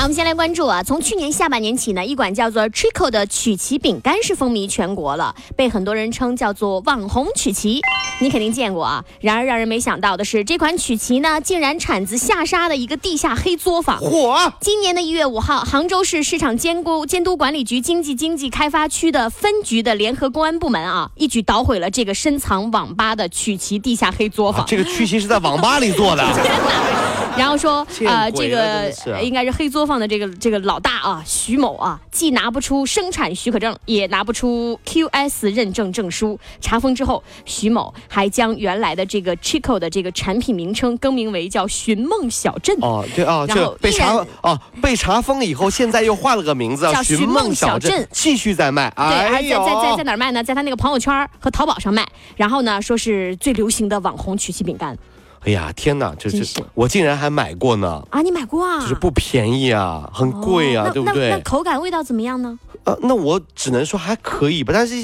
[0.00, 7.82] 好，我们先来关注啊，从去年下半年起呢，一款叫做 Trico 的曲奇饼干是风靡全国了，被很多人称叫做网红曲奇。
[8.18, 9.04] 你肯定见过啊。
[9.20, 13.98] 然而让人没想到的是，这款曲奇呢，竟然产自下沙的一个地下黑作坊。
[13.98, 14.50] 火！
[14.58, 24.64] 今年的一月五号，杭州市市场监督监督管理局经济经济开发区的分局的联合公安部门啊，一举捣毁了这个深藏网吧的曲奇地下黑作坊。
[24.64, 26.26] 这个曲奇是在网吧里做的。
[27.40, 36.38] 然后说，呃，这个啊应该是黑作坊的这个这个老大啊，徐某啊，既拿不出生产许可证，也拿不出 QS 认证证书。
[36.60, 42.76] 查封之后，徐某还将原来的这个 Chico 的这个产品名称更名为叫寻梦小镇。
[42.82, 48.92] 哦，对啊，然后这被查哦被查封以后，现在又换了个名字，叫寻寻梦小小镇继续在卖。
[48.94, 50.44] 对，而哎且在在在，哪儿卖呢？
[50.44, 52.06] 在他那个朋友圈和淘宝上卖。
[52.36, 54.96] 然后呢，说是最流行的网红曲奇饼干
[55.44, 58.80] 哎呀，天哪，这这我竟然还买过呢，啊，你买过啊？
[58.80, 61.40] 就是不便宜啊，很贵啊，哦那那那对不对？
[61.42, 62.58] 口感味道怎么样呢？
[62.84, 64.94] 呃，那我只能说还可以吧，但是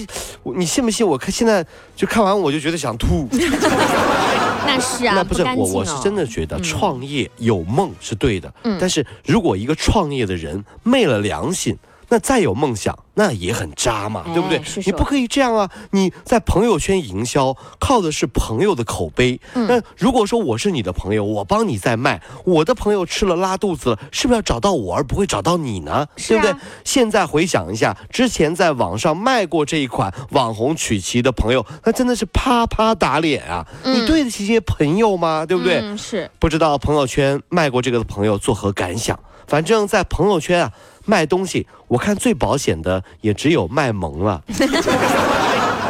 [0.57, 1.07] 你信不信？
[1.07, 1.65] 我看现在
[1.95, 3.29] 就看完我就觉得想吐。
[4.67, 11.77] 那是啊，那不是我，我是哦真的觉得创业有梦是对的，嗯但是如果一个创业的人昧了良心。
[12.09, 15.71] 那再有梦想，那也很渣嘛，哎对不对你不可以这样啊！
[15.91, 19.41] 你在朋友圈营销，靠的是朋友的口碑。
[19.55, 26.07] 嗯那如果说我是你的朋友，我帮你在卖，我的朋友吃了拉肚子了，是不是要找到我而不会找到你呢？
[26.29, 26.55] 对不对？
[26.85, 33.67] 现在回想一下，之前在网上卖过这一款网红曲奇的朋友，那真的是啪啪打脸啊！
[33.85, 35.45] 你对得起这些朋友吗？
[35.47, 35.81] 对不对？
[35.83, 36.31] 嗯，是。
[36.39, 39.19] 不知道朋友圈卖过这个的朋友作何感想？
[39.47, 40.73] 反正，在朋友圈啊
[41.05, 44.43] 卖东西，我看最保险的也只有卖萌了。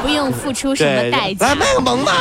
[0.07, 2.13] 不用付出什么代价来，卖个萌吧。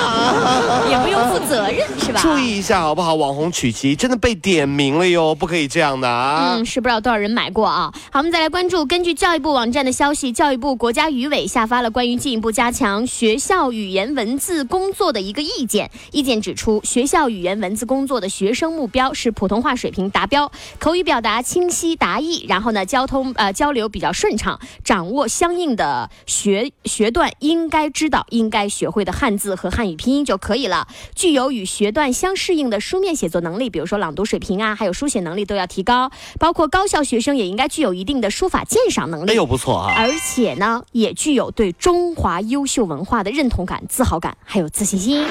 [0.89, 2.19] 也不用负责任，是吧？
[2.19, 3.13] 注意一下好不好？
[3.13, 6.55] 网红曲奇真的被点名了哟，不可以这样的啊！
[6.55, 7.93] 嗯，是不知道多少人买过啊。
[8.11, 15.91] 好，我们再来关注，根据教育部网站的消息，教育部国家语委下发了关于进一步加强学校语言文字工作的一个意见。
[16.11, 30.87] 意见指出，学校语言文字工作的学生目标是普通话水平达标，口语表达清晰达意，然后呢，交通呃交流比较顺畅，掌握相应的学学段应该知道、应该学会的汉字和汉语拼音就可以了。
[31.13, 36.09] 具有与学段相适应的书面写作能力，比如说朗读水平啊，还有书写能力都要提高。
[36.39, 39.31] 包括高校学生也应该具有一定的书法鉴赏能力。
[39.31, 39.93] 哎呦，不错啊！
[39.97, 45.27] 而且呢，也具有对中华优秀文化的认同感、自豪感，还有自信心。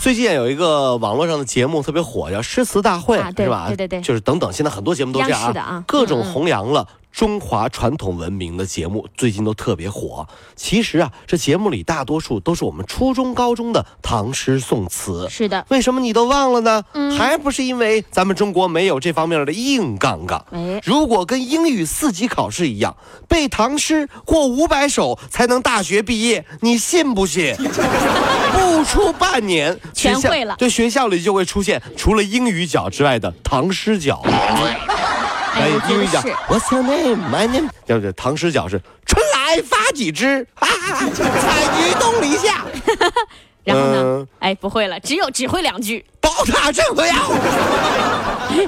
[0.00, 3.68] 最近有一个网络上的节目特别火，叫诗词大会，啊对是吧？
[3.68, 6.86] 对对对就是等等，现在很多节目都这样央视的啊各种弘扬了。
[7.14, 10.26] 中华传统文明的节目最近都特别火。
[10.56, 15.28] 其实啊，这节目里大多数都是我们初中、高中的唐诗宋词。
[15.30, 16.82] 是的，为什么你都忘了呢？
[16.92, 20.44] 嗯还不是因为咱们中国没有这方面的硬杠杠。
[20.50, 22.96] 哎，如果跟英语四级考试一样，
[23.28, 27.54] 背唐诗过五百首才能大学毕业，你信不信？
[28.52, 34.20] 不出半年，全会了对，学校里就会出现除了英语角之外的唐诗角。
[35.54, 36.34] 哎，英语角得是。
[36.48, 37.18] ，What's your name?
[37.30, 40.66] My name，叫是唐诗角是春来发几枝，啊，
[41.14, 42.64] 采菊东篱下，
[43.64, 44.28] 然后呢嗯？
[44.40, 47.14] 哎，不会了，只有只会两句，宝塔镇河妖。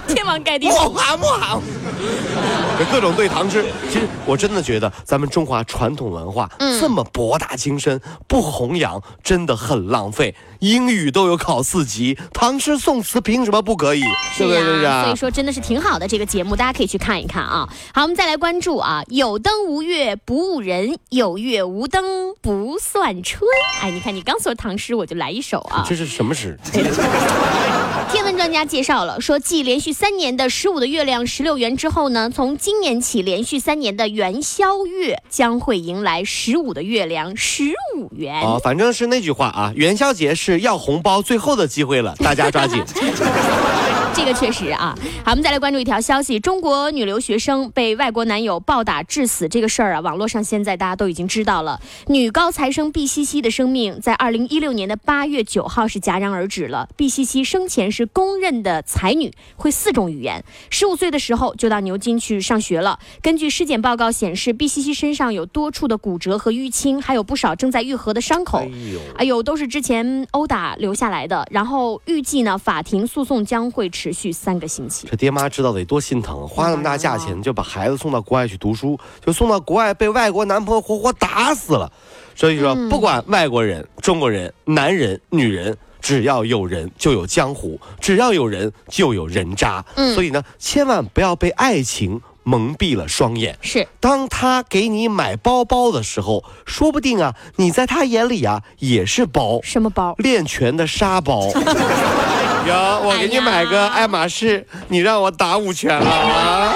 [0.08, 0.68] 天王盖地。
[0.68, 1.62] 莫好莫好，
[2.78, 10.34] 这各种对唐诗，其实我真的觉得咱们中华传统文化嗯这么博大精深，不弘扬真的很浪费。
[10.60, 14.02] 英语都有考四级，唐诗宋词凭什么不可以？
[14.34, 15.16] 是不是啊所以？
[15.16, 17.68] 说真的是挺好的这个节目，大家可以去看一看啊。
[17.92, 23.42] 好，我们再来关注啊，有灯无月不误人，有月无灯不算春。
[23.82, 25.84] 哎，你看你刚说唐诗，我就来一首啊。
[25.88, 26.58] 这是什么诗？
[28.12, 38.42] 天文专家介绍了，说继连续三年的十五的月亮十六圆之后呢，从今年起连续三年的元宵月将会迎来十五的月亮十五圆。
[38.42, 42.82] 哦，反正是那句话啊，元宵节是要红包最后的机会了，大家抓紧。
[44.26, 44.92] 这个确实啊。
[45.24, 51.80] 好，我们再来关注一条消息：中国女留学生被外国男友暴打致死这个事儿啊，网络上现在大家都已经知道了。
[52.08, 56.88] 女高材生毕西西的生命在二零一六年的八月九号是戛然而止了。
[56.96, 62.98] 毕西西生前是公认的才女，会四种语言，十五岁的时候就到牛津去上学了。
[63.22, 68.58] 根据尸检报告显示，毕西西身上有多处的骨折和淤青，还有不少正在愈合的伤口。
[68.58, 71.46] 哎呦，哎呦，都是之前殴打留下来的。
[71.52, 75.06] 然后预计呢，法庭诉讼将会持续三个星期。
[75.10, 81.90] 这爹妈知道得多心疼，花那么大价钱就把孩子送到国外去读书，就送到国外被外国男朋友活活打死了。
[82.34, 85.76] 所以说，不管外国人、中国人、男人、女人。
[85.98, 89.84] 只要有人就有江湖，只要有人就有人渣。
[89.96, 93.58] 嗯所以呢，千万不要被爱情蒙蔽了双眼。
[93.60, 99.58] 是，当他给你买包包的时候，说不定啊，你在他眼里啊也是包。
[99.64, 100.14] 什么包？
[100.18, 101.48] 练拳的沙包。
[102.66, 106.72] 有，我给你买个爱马仕，你让我打五拳了啊！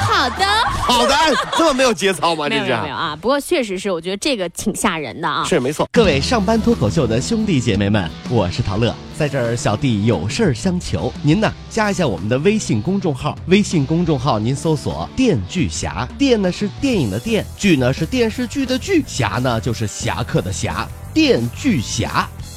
[0.00, 0.46] 好的，
[0.82, 1.14] 好的，
[1.56, 2.48] 这么没有节操吗？
[2.48, 3.16] 这是没有没有啊。
[3.20, 5.44] 不过确实是，我觉得这个挺吓人的啊。
[5.44, 5.88] 是没错。
[5.92, 22.28] 各位上班脱口秀的兄弟姐妹们，我是陶乐，在这儿小弟有事儿相求，您呢加一下我们的微信公众号，微信公众号您搜索“电锯侠”，电呢是电影的电，剧呢是电视剧的剧，侠呢就是侠客的侠，电锯侠。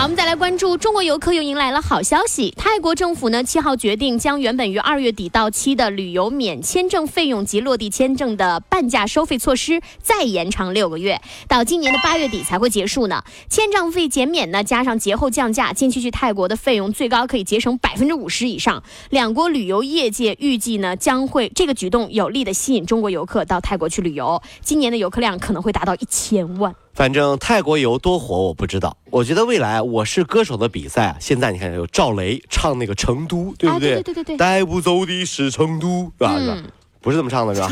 [0.00, 2.54] 好，我们再来关注中国游客又迎来了好消息。
[2.56, 13.22] 泰国政府呢，七号决定将原本于二月底到期的旅游免签证费用及落地签证的半价收费措施再延长六个月，到今年的八月底才会结束呢。
[13.50, 18.82] 签证费减免呢，加上节后降价，近期去泰国的费用最高可以节省百分之五十以上。
[19.10, 26.74] 两国旅游业界预计呢，将会这个举动有力的吸引中国游客到泰国去旅游，今年的游客量可能会达到一千万。
[26.94, 33.94] 反正泰国游多火我不知道，我觉得未来《我是歌手》的比赛啊，现在你看有赵雷唱那个《成都》，对不啊对？
[33.94, 36.38] 对对对对对带不走的是成都，是吧？
[36.38, 36.64] 是吧嗯
[37.02, 37.68] 不是这么唱的，是吧？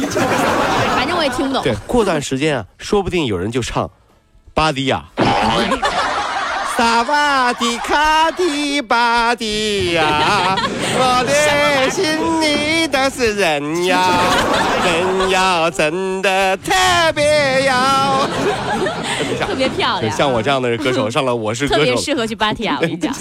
[0.97, 1.63] 反正我也听不懂。
[1.63, 3.91] 对，过段时间啊，说不定有人就唱
[4.55, 5.05] 巴迪亚。
[6.75, 10.57] 萨瓦迪卡迪巴迪呀，
[10.97, 14.09] 我的心里都是人呀，
[14.87, 16.73] 人呀真的特
[17.15, 17.65] 别
[19.41, 19.47] 妖。
[19.47, 23.13] 特别漂亮，像我这样的歌手 上了《我是歌手》，特别适合去芭提雅，我跟你讲，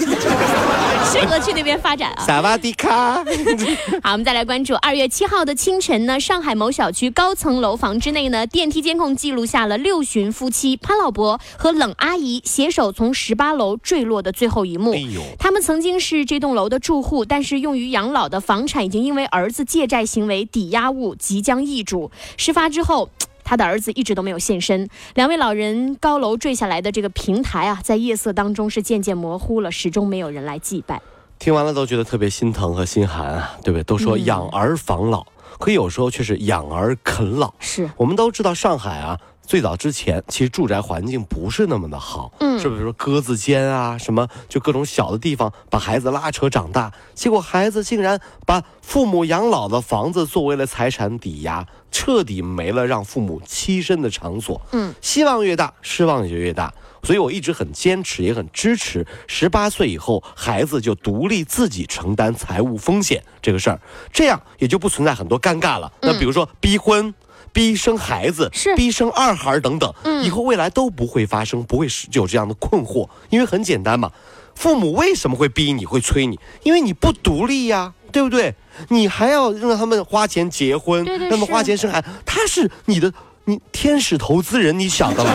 [1.07, 2.23] 适合去那边发展啊。
[2.25, 3.23] 萨瓦迪卡。
[4.03, 14.93] 好，我们再来关注二月七号的清晨呢，上海某小区高层楼房之内呢，电梯监控记录下了六旬夫妻潘老伯和冷阿姨携手从十八楼坠落的最后一幕。
[14.93, 22.11] 哎呦，他们曾经是这栋楼的住户，但是用于养老的房产已经因为儿子借债行为抵押物即将易主。
[22.37, 23.09] 事发之后。
[23.47, 31.01] 他的儿子一直都没有现身，两位老人高楼坠下来的这个平台啊，在夜色当中是渐渐模糊了，始终没有人来祭拜。
[31.39, 33.83] 听完了都觉得特别心疼和心寒啊，对不对？
[33.85, 35.25] 都说嗯养儿防老，
[35.59, 37.53] 可有时候却是养儿啃老。
[37.59, 39.17] 是，我们都知道上海啊，
[39.47, 54.59] 最早之前其实住宅环境不是那么的好，嗯是不是说鸽子间啊，什么就各种小的地方把孩子拉扯长大，结果孩子竟然把父母养老的房子作为了财产抵押，彻底没了让父母栖身的场所。
[54.73, 56.73] 嗯，希望越大，失望也就越大。
[57.03, 63.79] 所以我一直很坚持，也很支持，十八岁以后孩子就独立自己承担财务风险这个事儿，
[64.11, 65.89] 这样也就不存在很多尴尬了。
[66.01, 67.13] 那比如说逼婚。
[67.57, 74.11] 逼生孩子，是逼生二孩等等，嗯以后未来都不会发生，不会是有这样的困惑，因为很简单嘛，
[74.53, 76.39] 父母为什么会逼你，会催你？
[76.61, 78.53] 因为你不独立呀，对不对？
[78.89, 83.11] 你还要让他们花钱结婚，对对让他们花钱生孩子，他是你的
[83.45, 85.31] 你天使投资人，你晓得吗？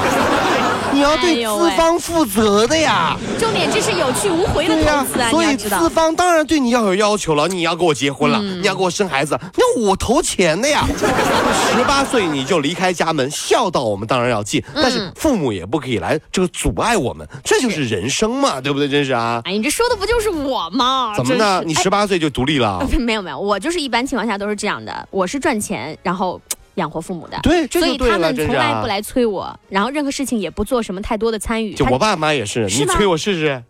[0.93, 5.69] 你要哎对资方负责的呀，重点这是有去无回的投资啊，，所以资。
[5.93, 10.87] 方当然对你要有要求了，你要跟我结婚了，嗯你要给我生孩子，那我投钱的呀。
[11.77, 18.89] 十八岁你就离开家门，孝道我们当然要尽，但是嗯父母也不可以来这个阻碍我们，这就是人生嘛，对不对？
[18.89, 21.13] 真是啊，哎，你这说的不就是我吗？
[21.17, 21.63] 怎么呢？
[21.67, 22.79] 你十八岁就独立了？
[22.81, 26.41] 哎 没有没有，我就是一般情况下都是这样的，我是赚钱然后
[26.77, 27.39] 养活父母的。
[27.43, 28.53] 对，这所以他们从。
[28.53, 31.75] 来不来催我，然后任何事情也不做什么太多的参与。
[31.75, 33.63] 就我爸妈也是，是你催我试试。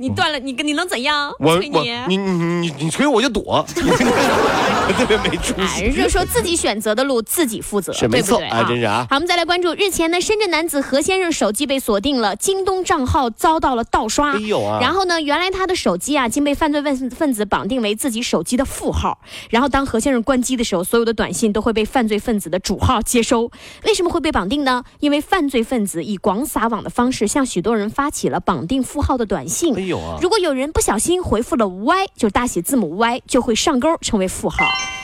[0.00, 1.32] 你断了，你你能怎样？
[1.40, 5.82] 我我催你你你你你催我就躲， 特别没出哎，息。
[5.82, 14.34] 人家说自己选择的路自己负责，是没错对不对啊真是啊好，我们再来关注，日前呢，深圳男子何先生手机被锁定了，京东账号遭到了盗刷。
[14.34, 19.18] 哎呦啊然后呢，原来他的手机啊，竟被犯罪分分子绑定为自己手机的副号。
[19.50, 23.50] 然后当何先生关机的时候，所有的短信都会被犯罪分子的主号接收。
[23.84, 24.84] 为什么会被绑定呢？
[25.00, 29.74] 因为犯罪分子以广撒网的方式向许多人发起了绑定副号的短信。
[29.76, 29.87] 哎
[30.20, 34.58] 如果有人不小心回复了 Y，就是大写字母 Y，就会上钩成为负号。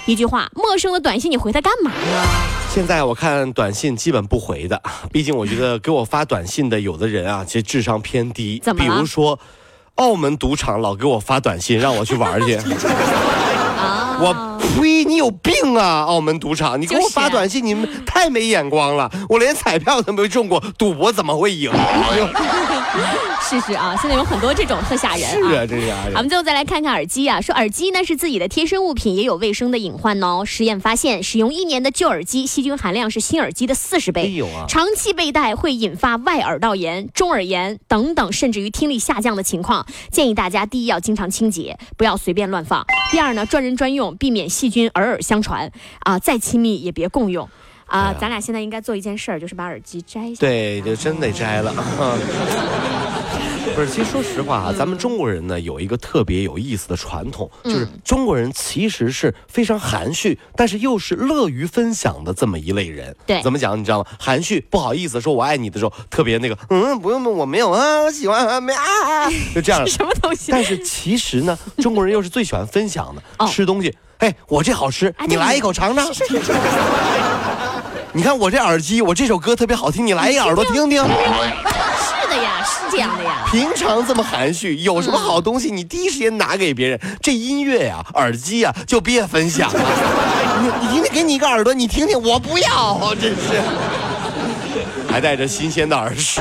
[0.06, 2.24] 一句话，陌生的短信你回他干嘛呢？
[2.72, 8.58] 现在我看短信基本不回的，毕竟我觉得给我发短信的有的人啊，其实智商偏低。
[8.58, 9.38] 比怎么比如说，
[9.96, 15.04] 澳门赌场老给我发短信让我去玩去，啊 我呸！
[15.04, 16.02] 你有病啊！
[16.02, 19.10] 澳门赌场，你给我发短信，你们太没眼光了。
[19.28, 21.70] 我连彩票都没中过，赌博怎么会赢？
[23.42, 26.04] 是是啊，现在有很多这种特吓人是啊，这是啊。
[26.04, 30.44] 好我们最后再来看看耳机啊，说耳机呢是自己的贴身物品，也有卫生的隐患哦。
[30.44, 34.22] 实验发现，使用一年的旧耳机，细菌含量是新耳机的四十倍。
[34.22, 39.86] 哎呦啊长期佩戴会引发外耳道炎、中耳炎等等，甚至于听力下降的情况。
[40.10, 45.70] 建议大家第一要经常清洁，不要随便乱放；第二呢，专人专用，避免细菌耳耳相传。
[46.00, 47.48] 啊，再亲密也别共用。
[47.86, 50.36] 啊，咱俩现在应该做一件事儿，就是把耳机摘下。
[50.40, 51.72] 对，就真得摘了。
[53.74, 63.16] 不是，其实说实话啊，咱们中国人呢有一个特别有意思的传统，就是中国人其实是非常含蓄，但是又是乐于分享的这么一类人。
[63.26, 64.06] 对怎么讲你知道吗？
[64.20, 68.82] 含蓄，不好意思说我爱你的时候，特别那个，嗯，不用，我没有啊，我喜欢啊，没啊
[69.24, 69.84] 啊，就这样。
[69.88, 70.52] 什么东西？
[70.52, 76.06] 但是其实呢，中国人又是最喜欢分享的，哦吃东西，哎，我这好吃，你来一口尝尝。
[78.16, 81.02] 你看我这耳机，我这首歌特别好听，你来一个耳朵听听。
[81.02, 81.08] 是
[82.28, 83.44] 的呀，是这样的呀。
[83.50, 87.00] 平常这么含蓄，有什么好东西你第一时间拿给别人。
[87.20, 89.80] 这音乐呀、耳机呀，就别分享了。
[90.62, 93.60] 你你听听，给你一个耳朵，你听听，我不要，真是。
[95.10, 96.40] 还带着新鲜的耳屎。